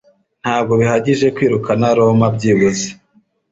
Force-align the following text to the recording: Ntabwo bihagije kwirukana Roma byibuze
Ntabwo 0.43 0.73
bihagije 0.81 1.27
kwirukana 1.35 1.87
Roma 1.97 2.27
byibuze 2.35 2.87